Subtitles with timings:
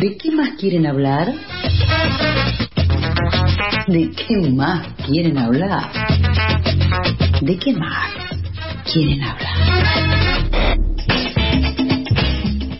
[0.00, 1.30] ¿De qué más quieren hablar?
[3.86, 5.92] ¿De qué más quieren hablar?
[7.42, 8.10] ¿De qué más
[8.90, 10.78] quieren hablar?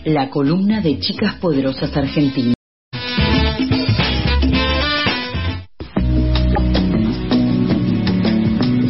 [0.05, 2.55] La columna de Chicas Poderosas Argentinas.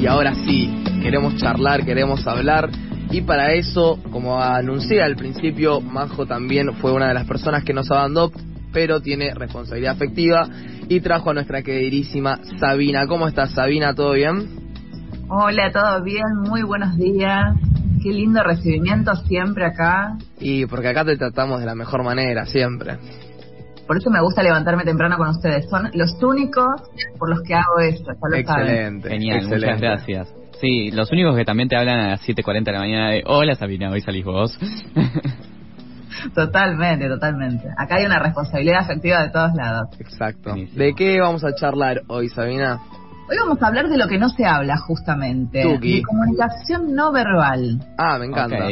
[0.02, 0.74] Y ahora sí,
[1.04, 2.70] queremos charlar, queremos hablar.
[3.12, 7.74] Y para eso, como anuncié al principio, Majo también fue una de las personas que
[7.74, 8.32] nos abandonó,
[8.72, 10.48] pero tiene responsabilidad afectiva
[10.88, 13.06] y trajo a nuestra queridísima Sabina.
[13.08, 13.94] ¿Cómo estás, Sabina?
[13.94, 14.62] ¿Todo bien?
[15.28, 17.54] Hola, todo bien, muy buenos días.
[18.02, 20.18] Qué lindo recibimiento siempre acá.
[20.40, 22.98] Y porque acá te tratamos de la mejor manera, siempre.
[23.88, 25.70] Por eso me gusta levantarme temprano con ustedes.
[25.70, 26.82] Son los únicos
[27.20, 28.06] por los que hago esto.
[28.06, 28.68] ya lo saben.
[28.68, 29.10] Excelente.
[29.10, 29.68] Genial, excelente.
[29.68, 30.41] muchas gracias.
[30.62, 33.56] Sí, los únicos que también te hablan a las 7.40 de la mañana de Hola
[33.56, 34.58] Sabina, hoy salís vos.
[36.36, 37.68] Totalmente, totalmente.
[37.78, 39.88] Acá hay una responsabilidad afectiva de todos lados.
[40.00, 40.54] Exacto.
[40.76, 42.80] ¿De qué vamos a charlar hoy, Sabina?
[43.30, 45.64] Hoy vamos a hablar de lo que no se habla, justamente.
[45.64, 45.96] Tuki.
[45.98, 47.80] De comunicación no verbal.
[47.98, 48.68] Ah, me encanta.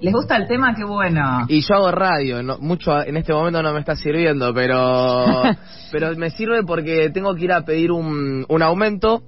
[0.00, 0.74] ¿Les gusta el tema?
[0.74, 1.44] Qué bueno.
[1.46, 5.24] Y yo hago radio, no- mucho en este momento no me está sirviendo, pero
[5.92, 9.22] pero me sirve porque tengo que ir a pedir un, un aumento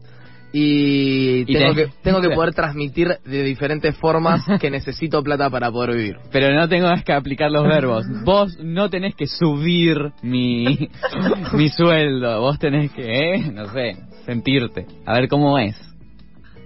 [0.56, 5.50] y, Y tengo, te- que, tengo que poder transmitir de diferentes formas que necesito plata
[5.50, 6.16] para poder vivir.
[6.30, 8.06] Pero no tengo que aplicar los verbos.
[8.24, 10.88] Vos no tenés que subir mi,
[11.54, 12.40] mi sueldo.
[12.40, 13.50] Vos tenés que, ¿eh?
[13.52, 14.86] no sé, sentirte.
[15.04, 15.76] A ver cómo es.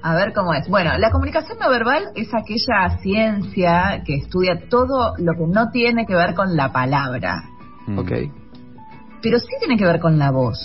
[0.02, 0.68] A ver cómo es.
[0.68, 6.04] Bueno, la comunicación no verbal es aquella ciencia que estudia todo lo que no tiene
[6.06, 7.42] que ver con la palabra,
[7.86, 7.98] Mm.
[8.00, 8.12] Ok.
[9.22, 10.58] pero sí tiene que ver con la voz.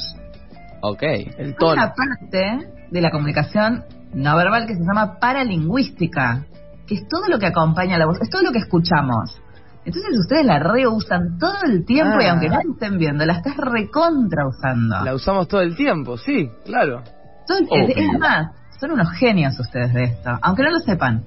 [0.81, 1.01] Ok.
[1.03, 1.71] El Hay tono.
[1.73, 6.45] una parte de la comunicación no verbal que se llama paralingüística,
[6.87, 9.39] que es todo lo que acompaña a la voz, es todo lo que escuchamos.
[9.85, 12.31] Entonces ustedes la reusan todo el tiempo y Ah.
[12.31, 15.03] aunque no la estén viendo, la estás recontra usando.
[15.03, 17.03] La usamos todo el tiempo, sí, claro.
[17.47, 21.23] Todo el- es, es más, son unos genios ustedes de esto, aunque no lo sepan.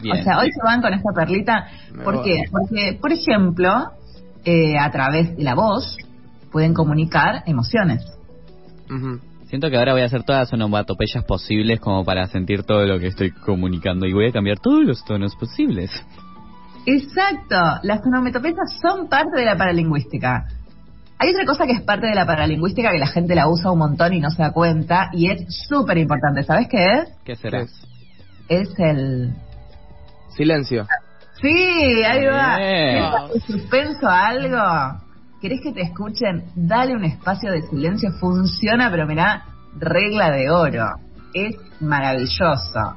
[0.00, 0.20] Bien.
[0.20, 1.66] O sea, hoy se van con esta perlita.
[1.92, 2.24] Me ¿Por voy.
[2.24, 2.44] qué?
[2.50, 3.90] Porque, por ejemplo,
[4.44, 5.96] eh, a través de la voz
[6.50, 8.04] pueden comunicar emociones.
[9.52, 12.98] Siento que ahora voy a hacer todas las onomatopeyas posibles como para sentir todo lo
[12.98, 15.90] que estoy comunicando y voy a cambiar todos los tonos posibles.
[16.86, 20.46] Exacto, las onomatopeyas son parte de la paralingüística.
[21.18, 23.80] Hay otra cosa que es parte de la paralingüística que la gente la usa un
[23.80, 26.44] montón y no se da cuenta y es súper importante.
[26.44, 27.08] ¿Sabes qué es?
[27.22, 27.58] ¿Qué será?
[27.58, 28.68] ¿Qué es?
[28.70, 29.34] Es el...
[30.34, 30.86] Silencio.
[31.42, 32.56] Sí, ahí va.
[32.56, 33.04] Bien.
[33.28, 35.11] ¿Tienes en suspenso a algo?
[35.42, 36.44] ¿Querés que te escuchen?
[36.54, 38.10] Dale un espacio de silencio.
[38.20, 39.42] Funciona, pero mirá,
[39.76, 40.86] regla de oro.
[41.34, 42.94] Es maravilloso.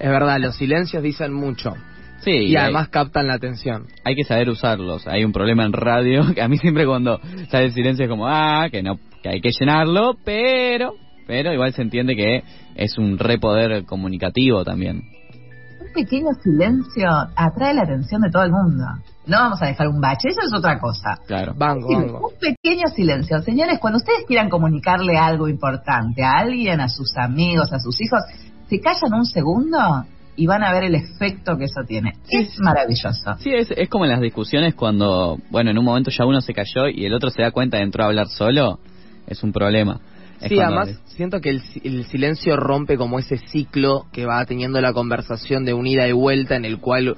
[0.00, 1.74] Es verdad, los silencios dicen mucho.
[2.20, 3.86] Sí, Y, hay- además captan la atención.
[4.04, 5.06] hay que saber usarlos.
[5.06, 7.20] Hay un problema en radio que a mí siempre cuando
[7.50, 10.94] sale el silencio es como, ah, que no, que hay que llenarlo, pero,
[11.26, 12.42] pero igual se entiende que
[12.74, 15.02] es un repoder comunicativo también.
[15.80, 18.84] Un pequeño silencio atrae la atención de todo el mundo.
[19.26, 21.16] No vamos a dejar un bache, eso es otra cosa.
[21.26, 21.54] Claro.
[21.56, 21.88] Banco.
[21.88, 23.40] un pequeño silencio.
[23.40, 28.20] Señores, cuando ustedes quieran comunicarle algo importante a alguien, a sus amigos, a sus hijos,
[28.68, 29.78] se callan un segundo
[30.34, 32.12] y van a ver el efecto que eso tiene.
[32.28, 33.34] Es maravilloso.
[33.38, 36.54] Sí, es, es como en las discusiones cuando, bueno, en un momento ya uno se
[36.54, 38.80] cayó y el otro se da cuenta y entró a hablar solo,
[39.26, 40.00] es un problema.
[40.40, 44.80] Es Sí, además siento que el, el silencio rompe como ese ciclo que va teniendo
[44.80, 47.16] la conversación de unida y vuelta en el cual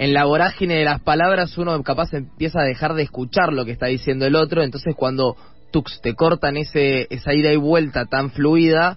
[0.00, 3.72] en la vorágine de las palabras uno capaz empieza a dejar de escuchar lo que
[3.72, 5.36] está diciendo el otro, entonces cuando
[5.72, 8.96] tux te cortan ese esa ida y vuelta tan fluida,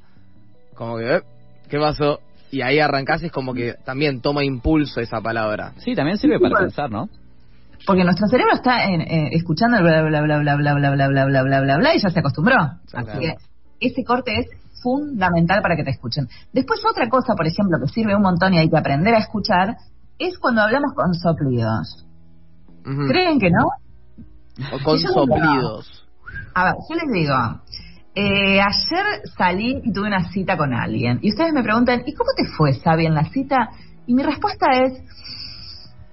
[0.76, 1.22] como que "Eh,
[1.70, 2.20] ¿qué pasó?
[2.52, 5.74] Y ahí arrancás es como que también toma impulso esa palabra.
[5.78, 7.10] Sí, también sirve para pensar, ¿no?
[7.88, 11.08] Porque nuestro cerebro está en, eh, escuchando el bla bla bla bla bla bla bla
[11.08, 12.58] bla bla bla bla bla y ya se acostumbró.
[12.94, 13.34] Así que
[13.80, 14.48] ese corte es
[14.84, 16.28] fundamental para que te escuchen.
[16.54, 19.78] Después otra cosa, por ejemplo, que sirve un montón y hay que aprender a escuchar,
[20.28, 22.06] es cuando hablamos con soplidos.
[22.84, 23.68] ¿Creen que no?
[24.74, 26.08] O con soplidos.
[26.54, 27.36] A ver, yo les digo,
[28.16, 32.30] eh, ayer salí y tuve una cita con alguien y ustedes me preguntan, ¿y cómo
[32.36, 33.70] te fue, Sabi, en la cita?
[34.06, 35.02] Y mi respuesta es,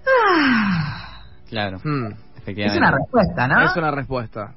[0.07, 2.13] ah, Claro, Hmm.
[2.47, 3.61] es una respuesta, ¿no?
[3.65, 4.55] Es una respuesta.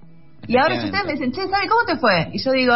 [0.48, 2.30] Y ahora si ustedes me dicen, che, ¿sabe cómo te fue?
[2.34, 2.74] Y yo digo,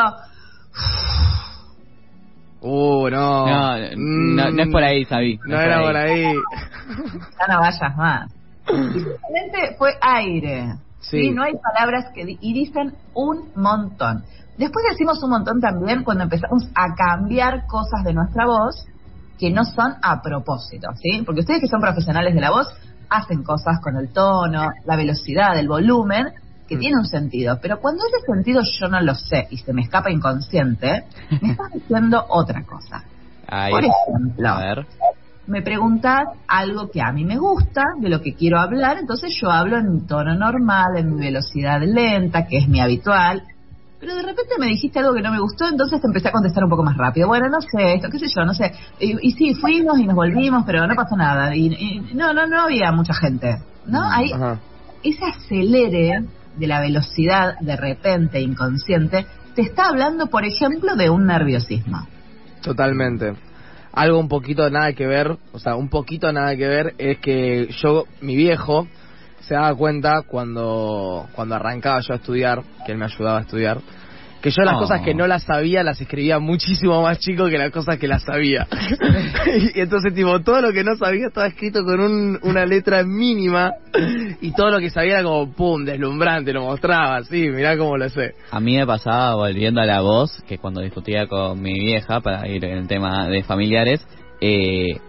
[2.67, 3.45] Uh, no.
[3.45, 5.39] No, no, no es por ahí, Sabi.
[5.45, 6.23] No era por ahí.
[6.23, 8.31] ya no vayas más.
[8.65, 10.73] Simplemente fue aire.
[10.99, 11.21] Sí.
[11.21, 11.31] Sí.
[11.31, 14.23] No hay palabras que di- y dicen un montón.
[14.57, 18.85] Después decimos un montón también cuando empezamos a cambiar cosas de nuestra voz
[19.37, 21.21] que no son a propósito, ¿sí?
[21.25, 22.67] Porque ustedes que son profesionales de la voz
[23.09, 26.27] hacen cosas con el tono, la velocidad, el volumen,
[26.67, 29.83] que tiene un sentido, pero cuando ese sentido yo no lo sé y se me
[29.83, 31.03] escapa inconsciente,
[31.41, 33.03] me estás diciendo otra cosa.
[33.47, 33.71] Ahí.
[33.71, 34.85] Por ejemplo, A ver.
[35.47, 39.51] me preguntas algo que a mí me gusta, de lo que quiero hablar, entonces yo
[39.51, 43.43] hablo en mi tono normal, en mi velocidad lenta, que es mi habitual,
[43.99, 46.63] pero de repente me dijiste algo que no me gustó, entonces te empecé a contestar
[46.63, 47.27] un poco más rápido.
[47.27, 48.71] Bueno, no sé, esto, qué sé yo, no sé.
[48.99, 51.55] Y, y sí, fuimos y nos volvimos, pero no pasó nada.
[51.55, 53.57] Y, y no, no, no había mucha gente,
[53.87, 54.03] ¿no?
[54.03, 54.59] Ahí, Ajá.
[55.01, 56.23] ese acelere
[56.57, 59.25] de la velocidad de repente inconsciente
[59.55, 62.07] te está hablando, por ejemplo, de un nerviosismo.
[62.61, 63.33] Totalmente.
[63.93, 67.69] Algo un poquito nada que ver, o sea, un poquito nada que ver es que
[67.81, 68.87] yo, mi viejo,
[69.39, 73.79] se daba cuenta cuando, cuando arrancaba yo a estudiar, que él me ayudaba a estudiar,
[74.45, 74.79] que yo las Oh.
[74.81, 78.21] cosas que no las sabía las escribía muchísimo más chico que las cosas que las
[78.23, 78.67] sabía.
[79.75, 83.71] y entonces, tipo, todo lo que no sabía estaba escrito con un- una letra mínima
[84.41, 88.07] y todo lo que sabía era como, pum, deslumbrante, lo mostraba, sí, mirá cómo lo
[88.09, 88.35] sé.
[88.51, 92.47] A mí me pasaba, volviendo a la voz, que cuando discutía con mi vieja, para
[92.47, 94.05] ir en el tema de familiares,
[94.41, 94.99] eh,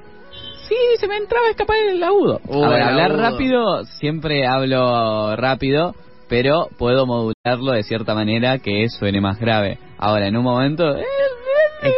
[0.67, 2.41] sí, se me entraba a escapar el agudo.
[2.47, 3.23] Uh, a ver, el hablar agudo.
[3.31, 5.95] rápido, siempre hablo rápido,
[6.29, 9.79] pero puedo modularlo de cierta manera que suene más grave.
[9.99, 10.97] Ahora, en un momento...
[10.97, 11.05] eh,
[11.83, 11.93] eh.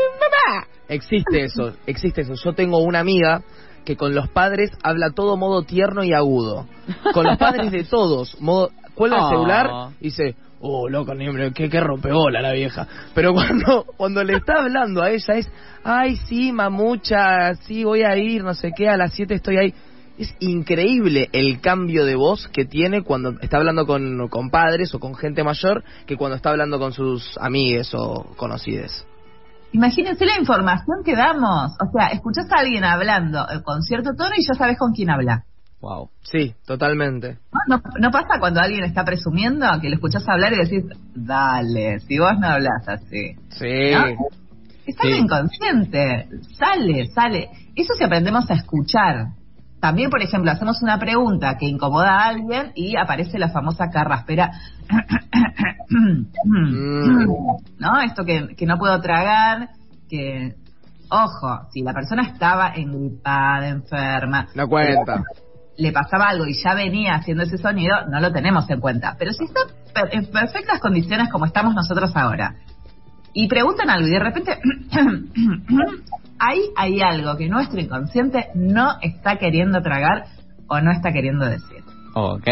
[0.90, 2.32] Existe eso, existe eso.
[2.42, 3.42] Yo tengo una amiga
[3.84, 6.66] que con los padres habla todo modo tierno y agudo.
[7.12, 9.28] Con los padres de todos, modo cuelga el Oh.
[9.28, 9.70] celular
[10.00, 11.12] y dice, "Oh, loco,
[11.54, 15.50] qué qué rompebola la vieja." Pero cuando cuando le está hablando a ella es,
[15.84, 19.74] "Ay, sí, mamucha, sí voy a ir, no sé qué, a las 7 estoy ahí."
[20.18, 24.98] Es increíble el cambio de voz que tiene cuando está hablando con, con padres o
[24.98, 29.06] con gente mayor que cuando está hablando con sus amigues o conocides.
[29.72, 31.72] Imagínense la información que damos.
[31.80, 35.10] O sea, escuchás a alguien hablando eh, con cierto tono y ya sabes con quién
[35.10, 35.44] habla.
[35.80, 36.10] Wow.
[36.22, 37.38] Sí, totalmente.
[37.68, 42.00] ¿No, no, no pasa cuando alguien está presumiendo que lo escuchás hablar y decís, dale,
[42.00, 43.34] si vos no hablas así.
[43.50, 43.92] Sí.
[43.92, 44.26] ¿No?
[44.84, 45.10] Está Sí.
[45.16, 46.28] inconsciente.
[46.58, 47.50] Sale, sale.
[47.76, 49.26] Eso si aprendemos a escuchar.
[49.80, 54.50] También, por ejemplo, hacemos una pregunta que incomoda a alguien y aparece la famosa carraspera.
[57.78, 58.00] ¿No?
[58.00, 59.68] Esto que, que no puedo tragar,
[60.08, 60.54] que...
[61.10, 65.22] Ojo, si la persona estaba engripada, enferma, No cuenta.
[65.78, 69.16] le pasaba algo y ya venía haciendo ese sonido, no lo tenemos en cuenta.
[69.18, 69.60] Pero si está
[70.12, 72.56] en perfectas condiciones como estamos nosotros ahora,
[73.32, 74.58] y preguntan algo y de repente
[76.38, 80.24] ahí hay algo que nuestro inconsciente no está queriendo tragar
[80.68, 81.82] o no está queriendo decir.
[82.14, 82.46] Ok.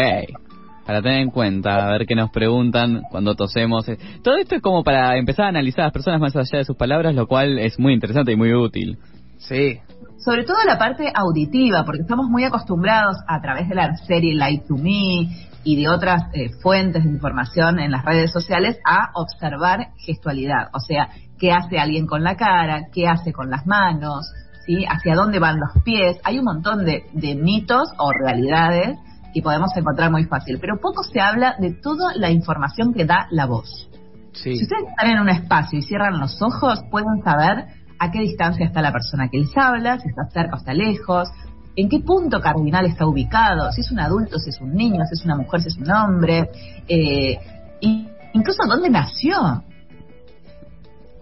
[0.85, 3.87] Para tener en cuenta, a ver qué nos preguntan cuando tosemos.
[3.89, 6.65] Eh, Todo esto es como para empezar a analizar a las personas más allá de
[6.65, 8.97] sus palabras, lo cual es muy interesante y muy útil.
[9.37, 9.79] Sí.
[10.17, 14.65] Sobre todo la parte auditiva, porque estamos muy acostumbrados a través de la serie Light
[14.65, 15.27] to Me
[15.63, 20.79] y de otras eh, fuentes de información en las redes sociales a observar gestualidad, o
[20.79, 24.31] sea, qué hace alguien con la cara, qué hace con las manos,
[24.65, 24.85] ¿sí?
[24.85, 26.17] hacia dónde van los pies.
[26.23, 28.97] Hay un montón de, de mitos o realidades
[29.33, 33.27] que podemos encontrar muy fácil, pero poco se habla de toda la información que da
[33.31, 33.89] la voz.
[34.33, 34.55] Sí.
[34.55, 37.65] Si ustedes están en un espacio y cierran los ojos, pueden saber
[37.99, 41.29] a qué distancia está la persona que les habla, si está cerca o está lejos,
[41.75, 45.19] en qué punto cardinal está ubicado, si es un adulto, si es un niño, si
[45.19, 46.49] es una mujer, si es un hombre,
[46.87, 47.37] eh,
[47.79, 49.63] y incluso dónde nació.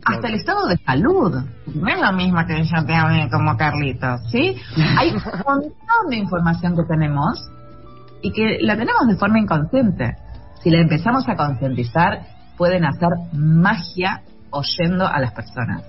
[0.05, 1.33] Hasta el estado de salud.
[1.74, 4.55] No es lo mismo que yo te hable como Carlitos, ¿sí?
[4.97, 7.50] Hay un montón de información que tenemos
[8.21, 10.15] y que la tenemos de forma inconsciente.
[10.62, 12.21] Si la empezamos a concientizar,
[12.57, 14.21] pueden hacer magia
[14.51, 15.83] oyendo a las personas.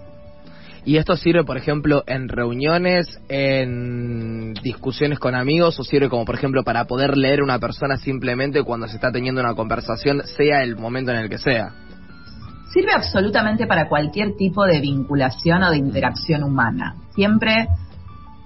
[0.85, 6.37] ¿Y esto sirve, por ejemplo, en reuniones, en discusiones con amigos, o sirve como, por
[6.37, 10.77] ejemplo, para poder leer una persona simplemente cuando se está teniendo una conversación, sea el
[10.77, 11.73] momento en el que sea?
[12.73, 16.97] Sirve absolutamente para cualquier tipo de vinculación o de interacción humana.
[17.15, 17.69] Siempre,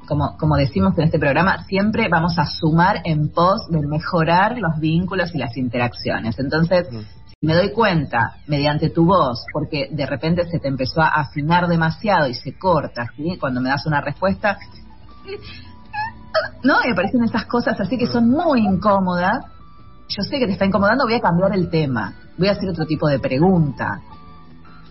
[0.06, 4.78] como, como decimos en este programa, siempre vamos a sumar en pos de mejorar los
[4.78, 6.38] vínculos y las interacciones.
[6.38, 11.08] Entonces, si me doy cuenta mediante tu voz, porque de repente se te empezó a
[11.08, 13.36] afinar demasiado y se corta, ¿sí?
[13.40, 14.58] Cuando me das una respuesta,
[16.62, 16.76] ¿no?
[16.84, 19.44] Y aparecen esas cosas así que son muy incómodas.
[20.16, 22.84] Yo sé que te está incomodando, voy a cambiar el tema, voy a hacer otro
[22.86, 24.00] tipo de pregunta.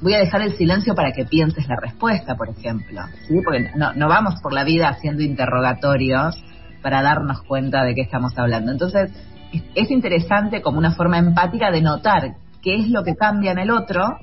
[0.01, 3.01] Voy a dejar el silencio para que pienses la respuesta, por ejemplo.
[3.27, 3.41] ¿sí?
[3.43, 6.41] Porque no, no vamos por la vida haciendo interrogatorios
[6.81, 8.71] para darnos cuenta de qué estamos hablando.
[8.71, 9.11] Entonces,
[9.51, 13.59] es- es interesante como una forma empática de notar qué es lo que cambia en
[13.59, 14.19] el otro,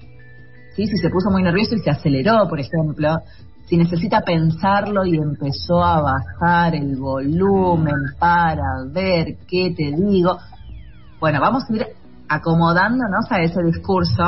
[0.74, 0.86] ¿sí?
[0.86, 3.18] si se puso muy nervioso y se aceleró, por ejemplo,
[3.66, 10.38] si necesita pensarlo y empezó a bajar el volumen para ver qué te digo.
[11.26, 11.84] Bueno, vamos a ir
[12.28, 14.22] acomodándonos a ese discurso,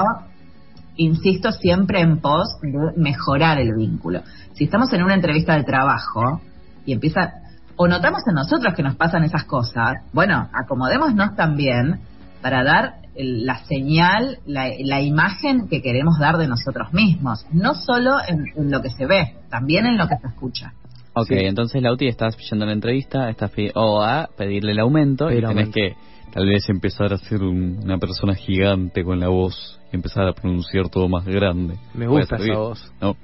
[0.96, 4.22] insisto, siempre en pos de mejorar el vínculo.
[4.54, 6.40] Si estamos en una entrevista de trabajo
[6.84, 7.34] y empieza,
[7.76, 12.00] o notamos en nosotros que nos pasan esas cosas, bueno, acomodémonos también
[12.42, 18.72] para dar la señal, la, imagen que queremos dar de nosotros mismos, no solo en,
[18.72, 20.72] lo que se ve, también en lo que se escucha.
[21.14, 25.68] Ok, entonces Lauti estás pidiendo la entrevista, estás o a pedirle el aumento y tenés
[25.68, 25.94] que
[26.32, 30.88] tal vez empezar a ser una persona gigante con la voz y empezar a pronunciar
[30.88, 31.76] todo más grande.
[31.94, 32.92] Me gusta esa voz.
[33.00, 33.16] No.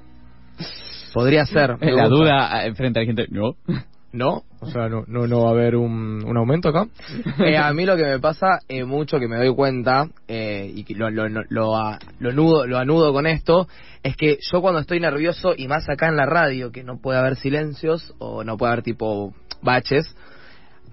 [1.13, 1.77] Podría ser.
[1.81, 3.55] La duda frente a la gente, no.
[4.15, 4.43] ¿no?
[4.61, 6.87] O sea, no, no, no va a haber un, un aumento acá.
[7.45, 10.83] Eh, a mí lo que me pasa eh, mucho, que me doy cuenta, eh, y
[10.83, 13.67] que lo, lo, lo, lo, nudo, lo anudo con esto,
[14.03, 17.19] es que yo cuando estoy nervioso, y más acá en la radio, que no puede
[17.19, 20.15] haber silencios, o no puede haber tipo baches,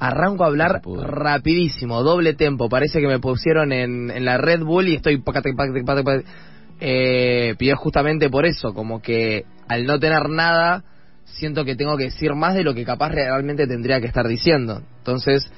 [0.03, 2.69] arranco a hablar rapidísimo, doble tempo.
[2.69, 5.23] Parece que me pusieron en, en la Red Bull y estoy...
[6.85, 10.83] Eh, pidió justamente por eso, como que al no tener nada
[11.25, 14.83] siento que tengo que decir más de lo que capaz realmente tendría que estar diciendo.
[14.99, 15.49] Entonces,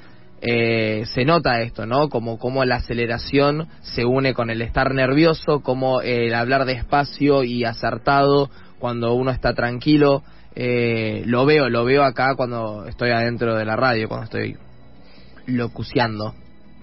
[0.43, 2.11] eh, se nota esto, ¿no?
[2.11, 7.65] Como, como la aceleración se une con el estar nervioso, como el hablar despacio y
[7.65, 10.23] acertado cuando uno está tranquilo.
[10.57, 14.57] Eh, lo veo, lo veo acá cuando estoy adentro de la radio, cuando estoy
[15.47, 16.35] locuciando.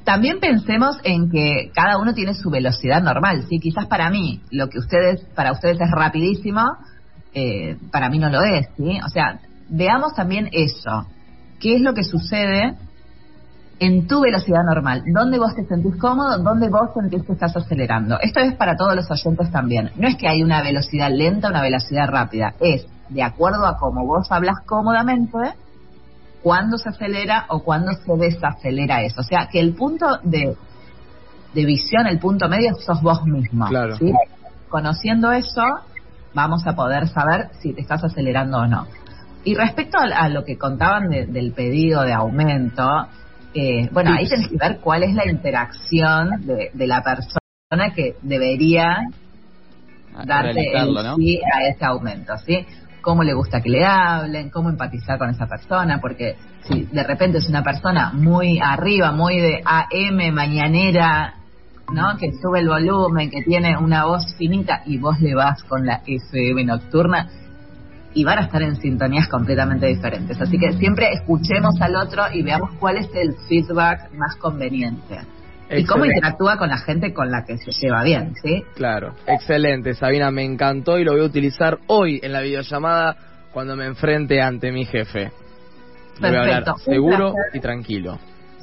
[0.03, 3.59] También pensemos en que cada uno tiene su velocidad normal, ¿sí?
[3.59, 6.61] Quizás para mí, lo que ustedes, para ustedes es rapidísimo,
[7.33, 8.99] eh, para mí no lo es, ¿sí?
[9.05, 11.07] O sea, veamos también eso.
[11.59, 12.75] ¿Qué es lo que sucede
[13.79, 15.03] en tu velocidad normal?
[15.13, 16.39] ¿Dónde vos te sentís cómodo?
[16.39, 18.19] ¿Dónde vos sentís que estás acelerando?
[18.19, 19.91] Esto es para todos los oyentes también.
[19.95, 22.55] No es que hay una velocidad lenta, una velocidad rápida.
[22.59, 25.37] Es de acuerdo a cómo vos hablas cómodamente,
[26.41, 29.21] cuándo se acelera o cuándo se desacelera eso.
[29.21, 30.55] O sea, que el punto de,
[31.53, 33.67] de visión, el punto medio, sos vos mismo.
[33.67, 33.97] Claro.
[34.69, 35.63] Conociendo eso,
[36.33, 38.87] vamos a poder saber si te estás acelerando o no.
[39.43, 43.07] Y respecto a, lo que contaban del pedido de aumento,
[43.53, 48.97] eh, bueno, ahí tenés que ver cuál es la interacción de, la persona que debería
[50.25, 52.65] darte el sí a ese aumento, ¿sí?
[53.01, 57.39] Cómo le gusta que le hablen, cómo empatizar con esa persona, porque si de repente
[57.39, 61.35] es una persona muy arriba, muy de AM, mañanera,
[61.91, 62.15] ¿no?
[62.17, 66.01] Que sube el volumen, que tiene una voz finita y vos le vas con la
[66.05, 67.27] FM nocturna
[68.13, 70.39] y van a estar en sintonías completamente diferentes.
[70.39, 75.21] Así que siempre escuchemos al otro y veamos cuál es el feedback más conveniente.
[75.77, 78.63] Y cómo interactúa con la gente con la que se lleva bien, ¿sí?
[78.75, 83.15] Claro, excelente, Sabina, me encantó y lo voy a utilizar hoy en la videollamada
[83.51, 85.31] cuando me enfrente ante mi jefe.
[86.19, 88.19] Voy a hablar seguro y tranquilo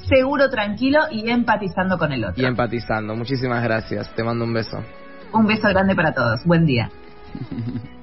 [0.08, 2.42] seguro, tranquilo y empatizando con el otro.
[2.42, 3.14] Y empatizando.
[3.14, 4.12] Muchísimas gracias.
[4.14, 4.82] Te mando un beso.
[5.32, 6.44] Un beso grande para todos.
[6.44, 6.90] Buen día.